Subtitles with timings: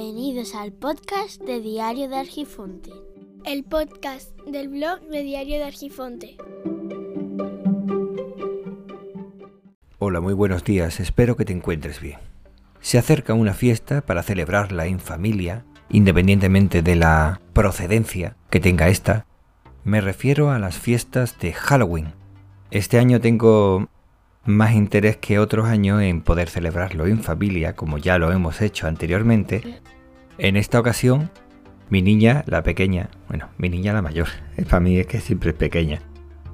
[0.00, 2.92] Bienvenidos al podcast de Diario de Argifonte.
[3.44, 6.36] El podcast del blog de Diario de Argifonte.
[9.98, 12.20] Hola, muy buenos días, espero que te encuentres bien.
[12.78, 19.26] Se acerca una fiesta para celebrarla en familia, independientemente de la procedencia que tenga esta.
[19.82, 22.14] Me refiero a las fiestas de Halloween.
[22.70, 23.88] Este año tengo
[24.48, 28.86] más interés que otros años en poder celebrarlo en familia, como ya lo hemos hecho
[28.86, 29.80] anteriormente.
[30.38, 31.30] En esta ocasión,
[31.90, 34.28] mi niña, la pequeña, bueno, mi niña la mayor,
[34.70, 36.00] para mí es que siempre es pequeña.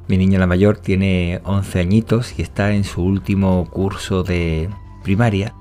[0.08, 4.68] Mi niña la mayor tiene 11 añitos y está en su último curso de
[5.02, 5.54] primaria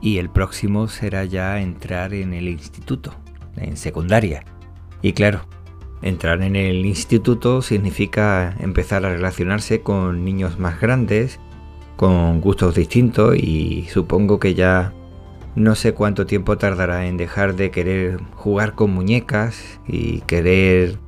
[0.00, 3.14] y el próximo será ya entrar en el instituto,
[3.56, 4.44] en secundaria.
[5.00, 5.46] Y claro,
[6.02, 11.38] entrar en el instituto significa empezar a relacionarse con niños más grandes
[11.96, 14.92] con gustos distintos y supongo que ya
[15.54, 20.98] no sé cuánto tiempo tardará en dejar de querer jugar con muñecas y querer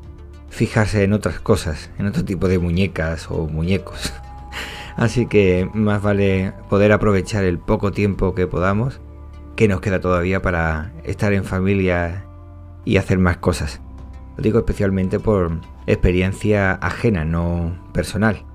[0.48, 4.12] fijarse en otras cosas, en otro tipo de muñecas o muñecos.
[4.97, 9.01] Así que más vale poder aprovechar el poco tiempo que podamos,
[9.57, 12.25] que nos queda todavía para estar en familia
[12.84, 13.81] y hacer más cosas.
[14.37, 18.45] Lo digo especialmente por experiencia ajena, no personal.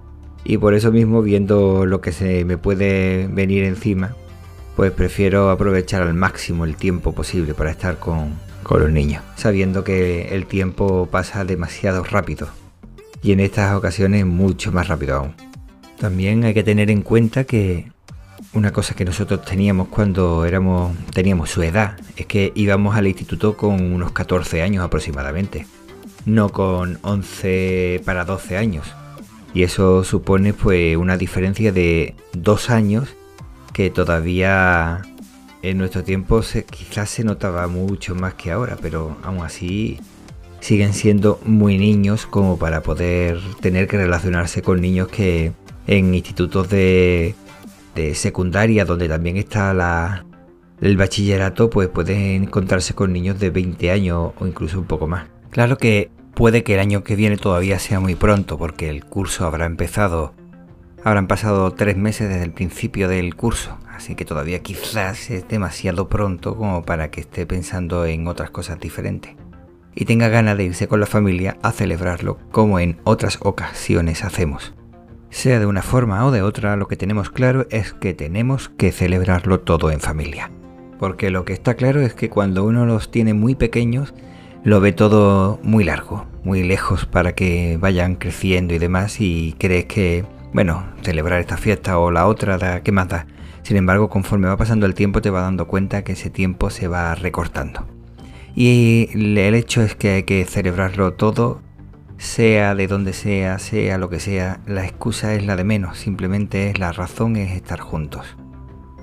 [0.43, 4.15] Y por eso mismo, viendo lo que se me puede venir encima,
[4.75, 9.83] pues prefiero aprovechar al máximo el tiempo posible para estar con, con los niños, sabiendo
[9.83, 12.49] que el tiempo pasa demasiado rápido.
[13.21, 15.35] Y en estas ocasiones mucho más rápido aún.
[15.99, 17.91] También hay que tener en cuenta que
[18.53, 23.55] una cosa que nosotros teníamos cuando éramos teníamos su edad es que íbamos al instituto
[23.55, 25.67] con unos 14 años aproximadamente,
[26.25, 28.93] no con 11 para 12 años.
[29.53, 33.09] Y eso supone pues una diferencia de dos años
[33.73, 35.01] que todavía
[35.61, 39.99] en nuestro tiempo quizás se notaba mucho más que ahora, pero aún así
[40.59, 45.51] siguen siendo muy niños como para poder tener que relacionarse con niños que
[45.87, 47.35] en institutos de,
[47.95, 50.25] de secundaria, donde también está la,
[50.81, 55.27] el bachillerato, pues pueden encontrarse con niños de 20 años o incluso un poco más.
[55.49, 56.09] Claro que
[56.41, 60.33] Puede que el año que viene todavía sea muy pronto porque el curso habrá empezado,
[61.03, 66.09] habrán pasado tres meses desde el principio del curso, así que todavía quizás es demasiado
[66.09, 69.35] pronto como para que esté pensando en otras cosas diferentes
[69.93, 74.73] y tenga ganas de irse con la familia a celebrarlo como en otras ocasiones hacemos.
[75.29, 78.91] Sea de una forma o de otra, lo que tenemos claro es que tenemos que
[78.91, 80.49] celebrarlo todo en familia.
[80.97, 84.15] Porque lo que está claro es que cuando uno los tiene muy pequeños,
[84.63, 89.85] lo ve todo muy largo, muy lejos para que vayan creciendo y demás y crees
[89.85, 93.25] que, bueno, celebrar esta fiesta o la otra, ¿qué más da?
[93.63, 96.87] Sin embargo, conforme va pasando el tiempo te va dando cuenta que ese tiempo se
[96.87, 97.87] va recortando.
[98.55, 101.61] Y el hecho es que hay que celebrarlo todo,
[102.17, 106.69] sea de donde sea, sea lo que sea, la excusa es la de menos, simplemente
[106.69, 108.37] es la razón es estar juntos.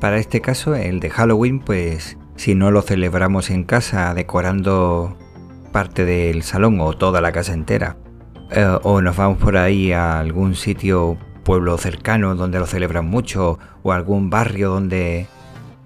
[0.01, 5.17] Para este caso, el de Halloween, pues si no lo celebramos en casa decorando
[5.79, 7.97] parte del salón o toda la casa entera.
[8.51, 13.61] Eh, o nos vamos por ahí a algún sitio, pueblo cercano donde lo celebran mucho,
[13.85, 15.29] o algún barrio donde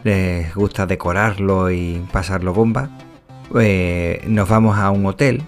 [0.02, 2.88] les gusta decorarlo y pasarlo bomba.
[3.54, 5.42] Eh, nos vamos a un hotel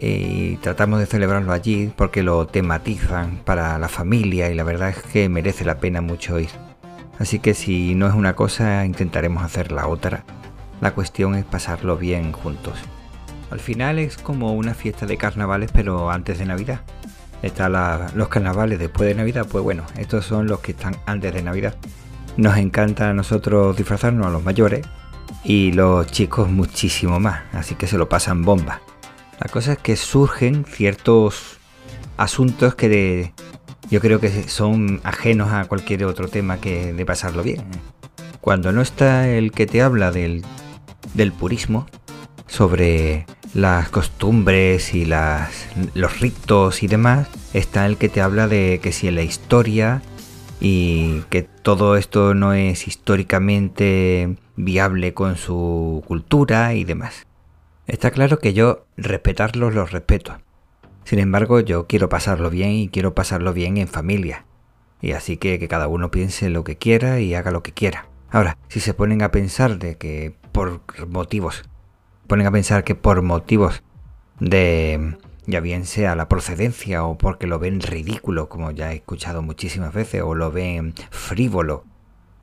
[0.00, 5.00] y tratamos de celebrarlo allí porque lo tematizan para la familia y la verdad es
[5.00, 6.50] que merece la pena mucho ir.
[7.20, 10.24] Así que si no es una cosa, intentaremos hacer la otra.
[10.80, 12.76] La cuestión es pasarlo bien juntos.
[13.50, 16.80] Al final es como una fiesta de carnavales, pero antes de Navidad.
[17.42, 17.72] Están
[18.14, 21.76] los carnavales después de Navidad, pues bueno, estos son los que están antes de Navidad.
[22.36, 24.86] Nos encanta a nosotros disfrazarnos a los mayores
[25.44, 28.80] y los chicos muchísimo más, así que se lo pasan bomba.
[29.38, 31.58] La cosa es que surgen ciertos
[32.16, 33.32] asuntos que
[33.90, 37.64] yo creo que son ajenos a cualquier otro tema que de pasarlo bien.
[38.40, 40.44] Cuando no está el que te habla del,
[41.14, 41.86] del purismo,
[42.46, 43.26] sobre
[43.56, 48.92] las costumbres y las, los ritos y demás, está el que te habla de que
[48.92, 50.02] si en la historia
[50.60, 57.26] y que todo esto no es históricamente viable con su cultura y demás.
[57.86, 60.36] Está claro que yo respetarlos los respeto.
[61.04, 64.44] Sin embargo, yo quiero pasarlo bien y quiero pasarlo bien en familia.
[65.00, 68.06] Y así que que cada uno piense lo que quiera y haga lo que quiera.
[68.30, 71.64] Ahora, si se ponen a pensar de que por motivos
[72.26, 73.82] ponen a pensar que por motivos
[74.40, 79.42] de ya bien sea la procedencia o porque lo ven ridículo, como ya he escuchado
[79.42, 81.84] muchísimas veces, o lo ven frívolo,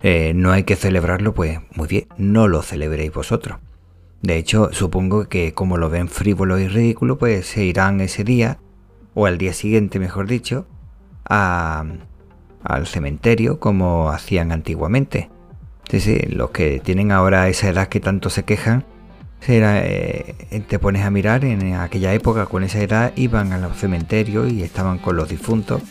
[0.01, 3.59] eh, no hay que celebrarlo, pues muy bien, no lo celebréis vosotros.
[4.21, 8.59] De hecho, supongo que como lo ven frívolo y ridículo, pues se irán ese día,
[9.13, 10.65] o al día siguiente, mejor dicho,
[11.25, 11.85] a,
[12.63, 15.29] al cementerio como hacían antiguamente.
[15.89, 18.85] Sí, sí, los que tienen ahora esa edad que tanto se quejan,
[19.47, 20.35] eh,
[20.67, 24.63] te pones a mirar en aquella época con esa edad iban a los cementerios y
[24.63, 25.81] estaban con los difuntos.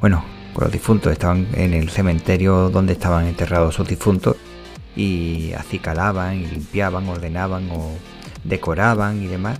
[0.00, 0.24] Bueno,
[0.54, 4.36] con los difuntos estaban en el cementerio donde estaban enterrados sus difuntos
[4.96, 7.92] y acicalaban y limpiaban, ordenaban o
[8.44, 9.58] decoraban y demás.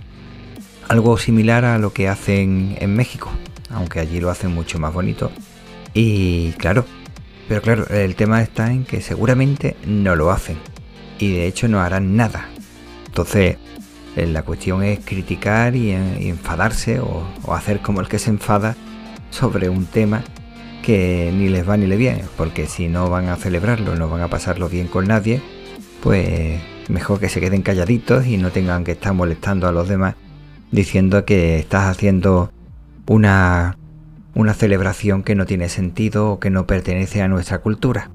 [0.87, 3.29] Algo similar a lo que hacen en México,
[3.69, 5.31] aunque allí lo hacen mucho más bonito.
[5.93, 6.85] Y claro,
[7.47, 10.57] pero claro, el tema está en que seguramente no lo hacen.
[11.19, 12.49] Y de hecho no harán nada.
[13.19, 13.57] Entonces,
[14.15, 18.77] eh, la cuestión es criticar y, enfadarse o, hacer como el que se enfada
[19.29, 20.23] sobre un tema
[20.83, 22.23] que ni les va ni le viene.
[22.37, 25.41] Porque si no van a celebrarlo, no van a pasarlo bien con nadie,
[26.01, 30.15] pues mejor que se queden calladitos y no tengan que estar molestando a los demás
[30.71, 32.51] diciendo que estás haciendo
[33.05, 33.77] una
[34.33, 38.11] una celebración que no tiene sentido o que no pertenece a nuestra cultura.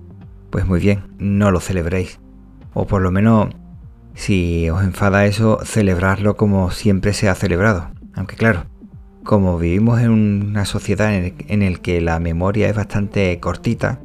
[0.49, 2.19] Pues muy bien, no lo celebréis.
[2.73, 3.49] O por lo menos,
[4.15, 7.91] si os enfada eso, celebrarlo como siempre se ha celebrado.
[8.15, 8.67] Aunque claro,
[9.25, 13.99] como vivimos en una sociedad en el, que la memoria es bastante cortita,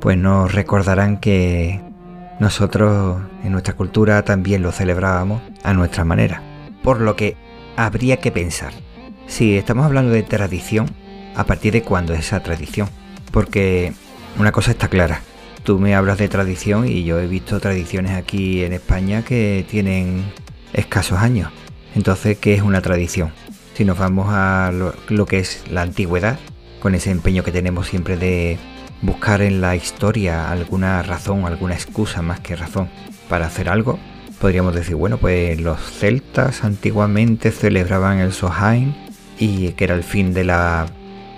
[0.00, 1.80] pues nos recordarán que
[2.38, 6.42] nosotros en nuestra cultura también lo celebrábamos a nuestra manera.
[6.82, 7.36] Por lo que
[7.76, 8.72] habría que pensar,
[9.26, 10.86] si estamos hablando de tradición,
[11.34, 12.88] a partir de cuándo es esa tradición.
[13.30, 13.92] Porque
[14.38, 15.22] una cosa está clara,
[15.62, 20.24] tú me hablas de tradición y yo he visto tradiciones aquí en España que tienen
[20.72, 21.50] escasos años.
[21.94, 23.32] Entonces, ¿qué es una tradición?
[23.74, 24.72] Si nos vamos a
[25.08, 26.38] lo, que es la antigüedad,
[26.80, 28.58] con ese empeño que tenemos siempre de
[29.02, 32.88] buscar en la historia alguna razón, alguna excusa más que razón
[33.28, 33.98] para hacer algo,
[34.40, 38.94] podríamos decir, bueno, pues los celtas antiguamente celebraban el Sohain
[39.38, 40.86] y que era el fin de la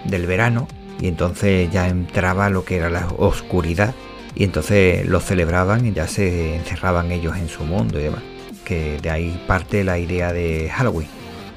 [0.04, 0.66] del verano
[1.00, 3.94] y entonces ya entraba lo que era la oscuridad
[4.34, 8.22] y entonces lo celebraban y ya se encerraban ellos en su mundo y demás.
[8.64, 11.08] Que de ahí parte la idea de Halloween.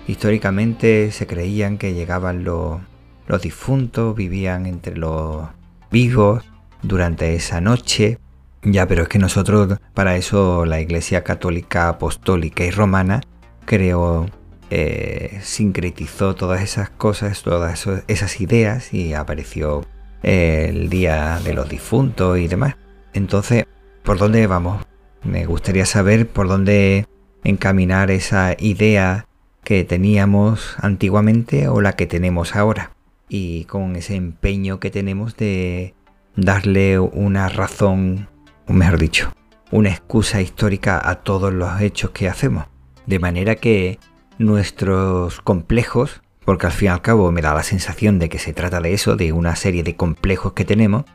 [0.07, 2.81] Históricamente se creían que llegaban los,
[3.27, 5.47] los difuntos, vivían entre los
[5.91, 6.43] vivos
[6.81, 8.19] durante esa noche.
[8.63, 13.21] Ya, pero es que nosotros, para eso la Iglesia Católica Apostólica y Romana
[13.65, 14.27] creó
[14.71, 19.85] eh, sincretizó todas esas cosas, todas esas ideas y apareció
[20.25, 22.75] el Día de los Difuntos y demás.
[23.13, 23.65] Entonces,
[24.03, 24.83] ¿por dónde vamos?
[25.23, 27.05] Me gustaría saber por dónde
[27.43, 29.27] encaminar esa idea
[29.63, 32.91] que teníamos antiguamente o la que tenemos ahora.
[33.29, 35.93] Y con ese empeño que tenemos de
[36.35, 38.27] darle una razón,
[38.67, 39.31] o mejor dicho,
[39.71, 42.65] una excusa histórica a todos los hechos que hacemos.
[43.05, 43.99] De manera que
[44.39, 48.53] nuestros complejos, porque al fin y al cabo me da la sensación de que se
[48.53, 51.05] trata de eso, de una serie de complejos que tenemos,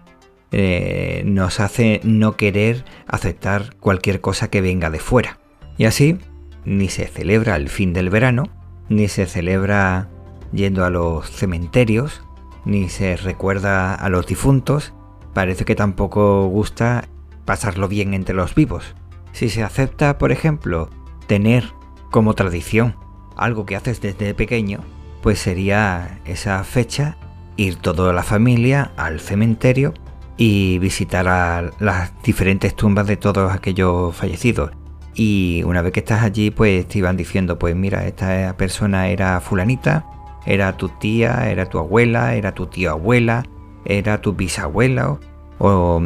[0.51, 5.39] eh, nos hace no querer aceptar cualquier cosa que venga de fuera.
[5.79, 6.19] Y así,
[6.65, 8.45] ni se celebra el fin del verano,
[8.89, 10.09] ni se celebra
[10.53, 12.23] yendo a los cementerios,
[12.65, 14.93] ni se recuerda a los difuntos,
[15.33, 17.09] parece que tampoco gusta
[17.45, 18.97] pasarlo bien entre los vivos.
[19.33, 20.91] Si se acepta, por ejemplo,
[21.29, 21.65] tener
[22.11, 22.97] como tradición
[23.37, 24.81] algo que haces desde pequeño,
[25.23, 27.17] pues sería esa fecha
[27.57, 29.95] ir toda la familia al cementerio
[30.37, 34.71] y visitar las diferentes tumbas de todos aquellos fallecidos.
[35.15, 39.41] Y una vez que estás allí, pues te iban diciendo, pues mira, esta persona era
[39.41, 40.07] fulanita,
[40.47, 43.45] era tu tía, era tu abuela, era tu tío abuela,
[43.85, 45.19] era tu bisabuela,
[45.59, 46.03] o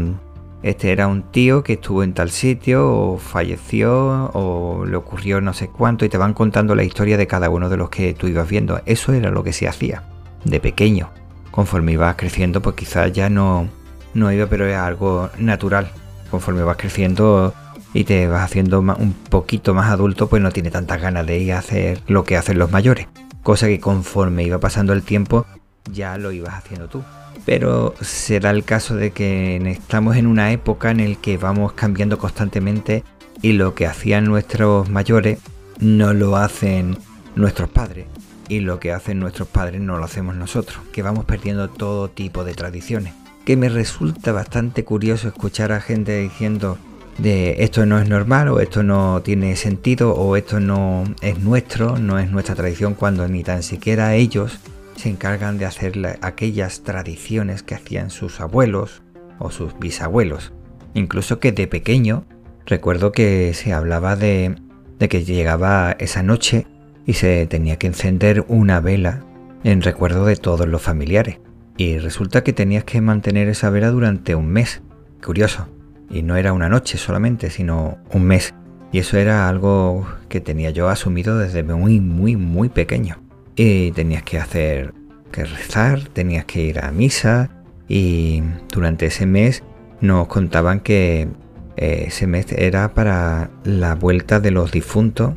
[0.64, 5.52] este era un tío que estuvo en tal sitio o falleció o le ocurrió no
[5.52, 8.28] sé cuánto y te van contando la historia de cada uno de los que tú
[8.28, 8.80] ibas viendo.
[8.87, 10.04] Eso era lo que se hacía
[10.44, 11.11] de pequeño.
[11.50, 13.68] Conforme ibas creciendo pues quizás ya no,
[14.14, 15.90] no iba, pero es algo natural.
[16.30, 17.52] Conforme vas creciendo
[17.92, 21.52] y te vas haciendo un poquito más adulto pues no tiene tantas ganas de ir
[21.52, 23.06] a hacer lo que hacen los mayores.
[23.42, 25.44] Cosa que conforme iba pasando el tiempo
[25.92, 27.02] ya lo ibas haciendo tú
[27.44, 32.18] pero será el caso de que estamos en una época en la que vamos cambiando
[32.18, 33.04] constantemente
[33.42, 35.38] y lo que hacían nuestros mayores
[35.80, 36.96] no lo hacen
[37.36, 38.06] nuestros padres
[38.48, 42.44] y lo que hacen nuestros padres no lo hacemos nosotros, que vamos perdiendo todo tipo
[42.44, 43.14] de tradiciones.
[43.44, 46.78] Que me resulta bastante curioso escuchar a gente diciendo
[47.18, 51.98] de esto no es normal o esto no tiene sentido o esto no es nuestro,
[51.98, 54.58] no es nuestra tradición cuando ni tan siquiera ellos
[54.96, 59.02] se encargan de hacer aquellas tradiciones que hacían sus abuelos
[59.38, 60.52] o sus bisabuelos.
[60.94, 62.24] Incluso que de pequeño
[62.66, 64.56] recuerdo que se hablaba de,
[64.98, 66.66] de que llegaba esa noche
[67.06, 69.24] y se tenía que encender una vela
[69.64, 71.38] en recuerdo de todos los familiares.
[71.76, 74.82] Y resulta que tenías que mantener esa vela durante un mes.
[75.24, 75.68] Curioso.
[76.08, 78.54] Y no era una noche solamente, sino un mes.
[78.92, 83.24] Y eso era algo que tenía yo asumido desde muy, muy, muy pequeño.
[83.56, 84.94] Y tenías que hacer,
[85.30, 87.50] que rezar, tenías que ir a misa.
[87.88, 88.42] Y
[88.73, 89.62] durante ese mes
[90.00, 91.28] nos contaban que
[91.76, 95.34] eh, ese mes era para la vuelta de los difuntos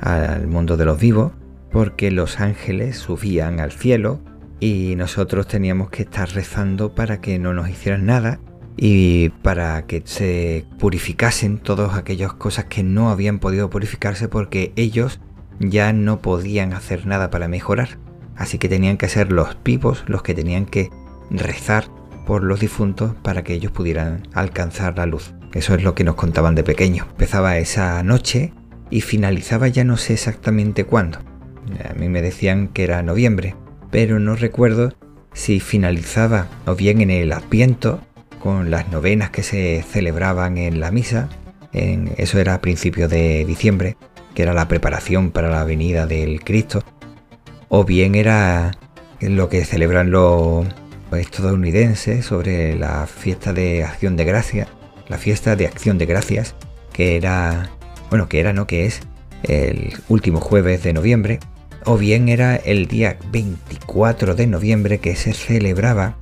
[0.00, 1.32] al mundo de los vivos,
[1.70, 4.20] porque los ángeles subían al cielo
[4.60, 8.40] y nosotros teníamos que estar rezando para que no nos hicieran nada
[8.76, 15.20] y para que se purificasen todas aquellas cosas que no habían podido purificarse porque ellos
[15.60, 17.98] ya no podían hacer nada para mejorar.
[18.36, 20.90] Así que tenían que ser los vivos los que tenían que
[21.30, 21.84] rezar
[22.26, 25.34] por los difuntos para que ellos pudieran alcanzar la luz.
[25.52, 27.06] Eso es lo que nos contaban de pequeño.
[27.10, 28.52] Empezaba esa noche
[28.88, 31.18] y finalizaba ya no sé exactamente cuándo.
[31.88, 33.54] A mí me decían que era noviembre,
[33.90, 34.94] pero no recuerdo
[35.32, 38.00] si finalizaba o bien en el Adviento
[38.40, 41.28] con las novenas que se celebraban en la misa,
[41.72, 43.96] en, eso era a principios de diciembre,
[44.40, 46.82] era la preparación para la venida del Cristo,
[47.68, 48.72] o bien era
[49.20, 50.66] lo que celebran los
[51.12, 54.68] estadounidenses sobre la fiesta de acción de gracias,
[55.08, 56.54] la fiesta de acción de gracias,
[56.92, 57.70] que era,
[58.10, 59.00] bueno, que era, no, que es
[59.42, 61.40] el último jueves de noviembre,
[61.84, 66.16] o bien era el día 24 de noviembre que se celebraba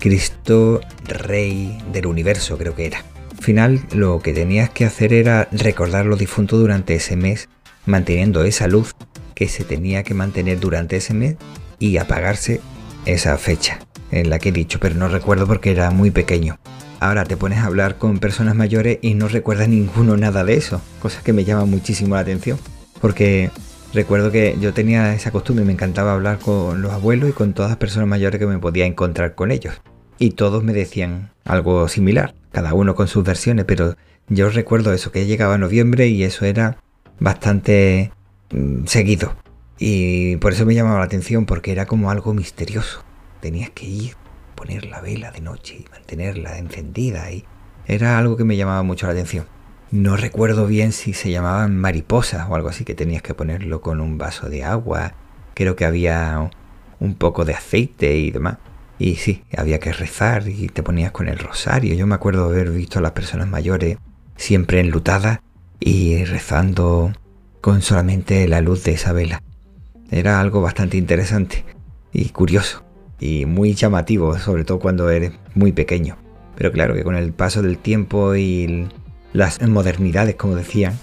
[0.00, 2.98] Cristo Rey del Universo, creo que era.
[3.30, 7.48] Al final lo que tenías que hacer era recordar los difuntos durante ese mes,
[7.86, 8.94] manteniendo esa luz
[9.34, 11.36] que se tenía que mantener durante ese mes
[11.78, 12.60] y apagarse
[13.04, 16.58] esa fecha en la que he dicho, pero no recuerdo porque era muy pequeño.
[17.00, 20.80] Ahora te pones a hablar con personas mayores y no recuerdas ninguno nada de eso,
[21.00, 22.58] cosa que me llama muchísimo la atención,
[23.00, 23.50] porque
[23.92, 27.70] recuerdo que yo tenía esa costumbre, me encantaba hablar con los abuelos y con todas
[27.70, 29.74] las personas mayores que me podía encontrar con ellos.
[30.18, 33.96] Y todos me decían algo similar, cada uno con sus versiones, pero
[34.28, 36.78] yo recuerdo eso, que llegaba noviembre y eso era
[37.18, 38.12] bastante
[38.52, 39.34] mm, seguido.
[39.78, 43.04] Y por eso me llamaba la atención, porque era como algo misterioso
[43.44, 44.14] tenías que ir,
[44.54, 47.44] poner la vela de noche y mantenerla encendida y
[47.86, 49.44] era algo que me llamaba mucho la atención.
[49.90, 54.00] No recuerdo bien si se llamaban mariposas o algo así, que tenías que ponerlo con
[54.00, 55.12] un vaso de agua.
[55.52, 56.48] Creo que había
[57.00, 58.56] un poco de aceite y demás.
[58.98, 61.94] Y sí, había que rezar y te ponías con el rosario.
[61.94, 63.98] Yo me acuerdo haber visto a las personas mayores
[64.36, 65.40] siempre enlutadas
[65.80, 67.12] y rezando
[67.60, 69.42] con solamente la luz de esa vela.
[70.10, 71.64] Era algo bastante interesante
[72.12, 72.84] y curioso
[73.18, 76.16] y muy llamativo, sobre todo cuando eres muy pequeño.
[76.56, 78.86] Pero claro que con el paso del tiempo y
[79.32, 80.98] las modernidades, como decían,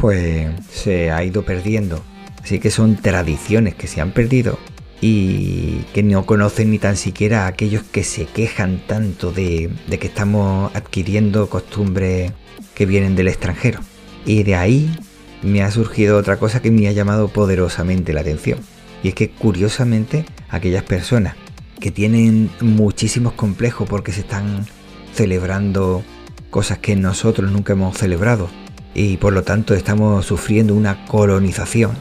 [0.00, 2.02] pues se ha ido perdiendo.
[2.42, 4.58] Así que son tradiciones que se han perdido
[5.00, 10.74] y que no conocen ni tan siquiera aquellos que se quejan tanto de que estamos
[10.74, 12.32] adquiriendo costumbres
[12.74, 13.80] que vienen del extranjero.
[14.26, 14.94] Y de ahí
[15.42, 18.58] me ha surgido otra cosa que me ha llamado poderosamente la atención.
[19.02, 21.36] Y es que curiosamente aquellas personas
[21.80, 24.66] que tienen muchísimos complejos porque se están
[25.14, 26.02] celebrando
[26.50, 28.48] cosas que nosotros nunca hemos celebrado
[28.94, 31.92] y por lo tanto estamos sufriendo una colonización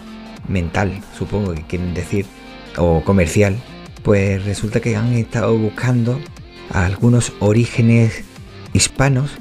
[0.48, 2.26] mental, supongo que quieren decir,
[2.78, 3.58] o comercial,
[4.04, 6.20] pues resulta que han estado buscando
[6.72, 8.24] algunos orígenes
[8.74, 9.32] hispanos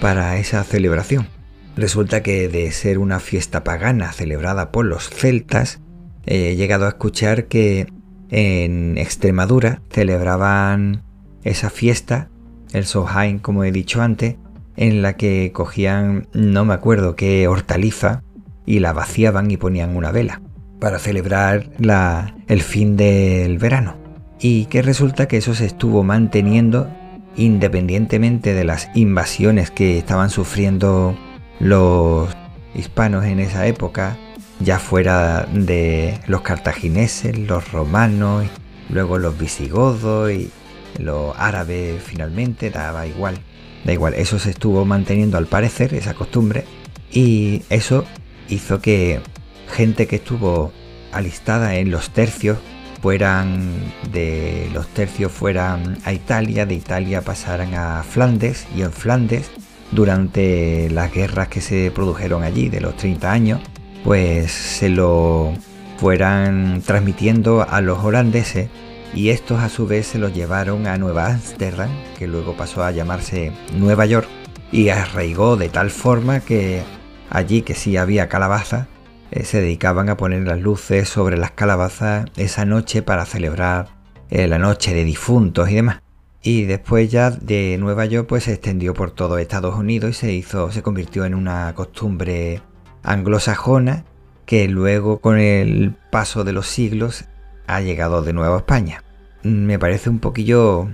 [0.00, 1.33] para esa celebración.
[1.76, 5.80] Resulta que de ser una fiesta pagana celebrada por los celtas,
[6.24, 7.88] he llegado a escuchar que
[8.30, 11.02] en Extremadura celebraban
[11.42, 12.30] esa fiesta,
[12.72, 14.36] el Sohain, como he dicho antes,
[14.76, 18.22] en la que cogían, no me acuerdo qué hortaliza,
[18.66, 20.40] y la vaciaban y ponían una vela
[20.80, 23.96] para celebrar la, el fin del verano.
[24.40, 26.88] Y que resulta que eso se estuvo manteniendo
[27.36, 31.16] independientemente de las invasiones que estaban sufriendo
[31.60, 32.28] los
[32.74, 34.16] hispanos en esa época,
[34.60, 38.46] ya fuera de los cartagineses, los romanos,
[38.88, 40.50] luego los visigodos y
[40.98, 43.36] los árabes finalmente, daba igual,
[43.84, 46.64] da igual, eso se estuvo manteniendo al parecer, esa costumbre,
[47.10, 48.04] y eso
[48.48, 49.20] hizo que
[49.68, 50.72] gente que estuvo
[51.12, 52.58] alistada en los tercios
[53.00, 53.70] fueran
[54.12, 59.50] de los tercios fueran a Italia, de Italia pasaran a Flandes y en Flandes
[59.94, 63.60] durante las guerras que se produjeron allí de los 30 años
[64.04, 65.54] pues se lo
[65.96, 68.68] fueran transmitiendo a los holandeses
[69.14, 72.90] y estos a su vez se lo llevaron a Nueva Ámsterdam, que luego pasó a
[72.90, 74.28] llamarse Nueva York,
[74.72, 76.82] y arraigó de tal forma que
[77.30, 78.88] allí que sí había calabaza,
[79.30, 83.88] eh, se dedicaban a poner las luces sobre las calabazas esa noche para celebrar
[84.30, 86.03] eh, la noche de difuntos y demás.
[86.46, 90.32] Y después ya de Nueva York pues se extendió por todo Estados Unidos y se
[90.34, 92.60] hizo, se convirtió en una costumbre
[93.02, 94.04] anglosajona
[94.44, 97.24] que luego con el paso de los siglos
[97.66, 99.02] ha llegado de nuevo a España.
[99.42, 100.90] Me parece un poquillo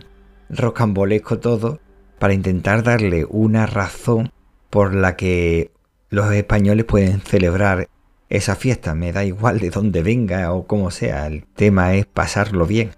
[0.51, 1.81] rocambolesco todo
[2.21, 4.31] para intentar darle una razón
[4.71, 5.73] por la que
[6.11, 7.89] los españoles pueden celebrar
[8.29, 8.95] esa fiesta.
[8.95, 12.91] Me da igual de dónde venga o como sea, el tema es pasarlo bien.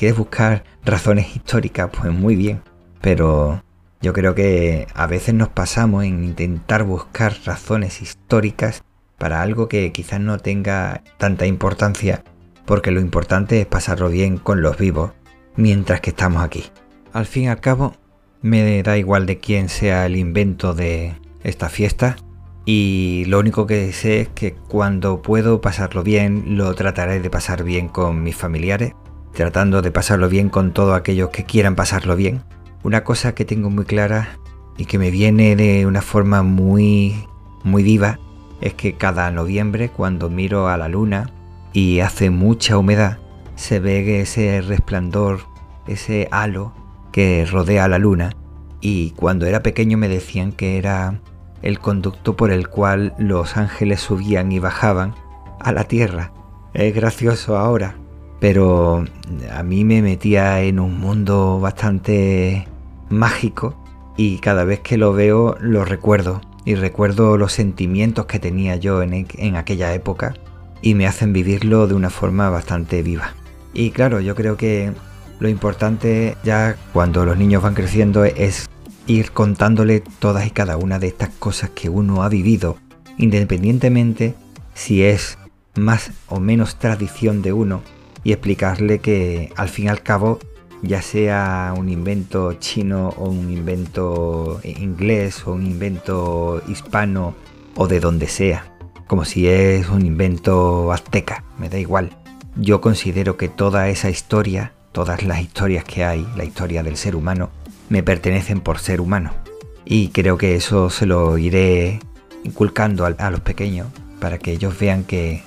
[0.00, 1.90] ¿Quieres buscar razones históricas?
[1.94, 2.62] Pues muy bien.
[3.02, 3.62] Pero
[4.00, 8.82] yo creo que a veces nos pasamos en intentar buscar razones históricas
[9.18, 12.24] para algo que quizás no tenga tanta importancia,
[12.64, 15.12] porque lo importante es pasarlo bien con los vivos
[15.56, 16.64] mientras que estamos aquí.
[17.12, 17.92] Al fin y al cabo,
[18.40, 21.14] me da igual de quién sea el invento de
[21.44, 22.16] esta fiesta,
[22.64, 27.64] y lo único que sé es que cuando puedo pasarlo bien, lo trataré de pasar
[27.64, 28.94] bien con mis familiares,
[29.32, 32.42] tratando de pasarlo bien con todos aquellos que quieran pasarlo bien.
[32.82, 34.38] Una cosa que tengo muy clara
[34.76, 37.26] y que me viene de una forma muy,
[37.64, 38.18] muy viva
[38.60, 41.30] es que cada noviembre cuando miro a la luna
[41.72, 43.18] y hace mucha humedad,
[43.54, 45.40] se ve ese resplandor,
[45.86, 46.72] ese halo
[47.12, 48.32] que rodea a la luna
[48.80, 51.20] y cuando era pequeño me decían que era
[51.62, 55.14] el conducto por el cual los ángeles subían y bajaban
[55.60, 56.32] a la tierra.
[56.72, 57.96] Es gracioso ahora,
[58.40, 59.04] pero
[59.52, 62.66] a mí me metía en un mundo bastante
[63.10, 63.76] mágico
[64.16, 69.02] y cada vez que lo veo lo recuerdo y recuerdo los sentimientos que tenía yo
[69.02, 70.34] en, en aquella época
[70.82, 73.34] y me hacen vivirlo de una forma bastante viva.
[73.72, 74.92] Y claro, yo creo que
[75.38, 78.68] lo importante ya cuando los niños van creciendo es
[79.06, 82.76] ir contándole todas y cada una de estas cosas que uno ha vivido,
[83.18, 84.34] independientemente
[84.74, 85.38] si es
[85.76, 87.82] más o menos tradición de uno,
[88.24, 90.38] y explicarle que al fin y al cabo,
[90.82, 97.34] ya sea un invento chino o un invento inglés o un invento hispano
[97.76, 98.72] o de donde sea,
[99.06, 102.16] como si es un invento azteca, me da igual.
[102.56, 107.16] Yo considero que toda esa historia, todas las historias que hay, la historia del ser
[107.16, 107.50] humano,
[107.88, 109.32] me pertenecen por ser humano.
[109.84, 112.00] Y creo que eso se lo iré
[112.44, 113.88] inculcando a, los pequeños
[114.20, 115.42] para que ellos vean que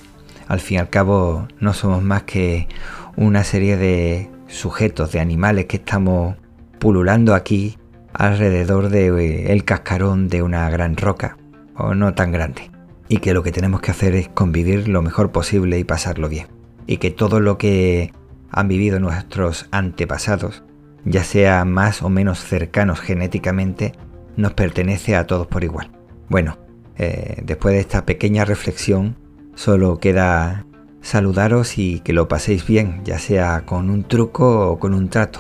[0.54, 2.68] al fin y al cabo no somos más que
[3.16, 6.36] una serie de sujetos, de animales que estamos
[6.80, 7.78] pululando aquí
[8.14, 11.38] alrededor del de, el cascarón de una gran roca,
[11.76, 12.72] o no tan grande.
[13.10, 16.48] Y que lo que tenemos que hacer es convivir lo mejor posible y pasarlo bien.
[16.88, 18.14] Y que todo lo que
[18.50, 20.64] han vivido nuestros antepasados
[21.06, 23.94] ya sea más o menos cercanos genéticamente,
[24.38, 25.92] nos pertenece a todos por igual.
[26.30, 26.58] Bueno,
[26.98, 29.18] eh, después de esta pequeña reflexión,
[29.56, 30.66] solo queda
[31.02, 35.40] saludaros y que lo paséis bien, ya sea con un truco o con un trato,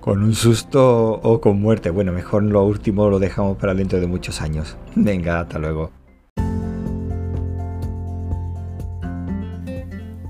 [0.00, 1.90] con un susto o con muerte.
[1.90, 4.76] Bueno, mejor lo último lo dejamos para dentro de muchos años.
[4.96, 5.92] Venga, hasta luego.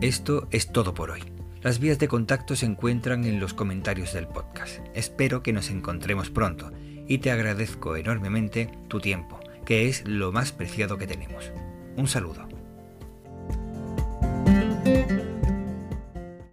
[0.00, 1.22] Esto es todo por hoy.
[1.62, 4.80] Las vías de contacto se encuentran en los comentarios del podcast.
[4.94, 6.72] Espero que nos encontremos pronto
[7.06, 11.52] y te agradezco enormemente tu tiempo, que es lo más preciado que tenemos.
[11.96, 12.51] Un saludo.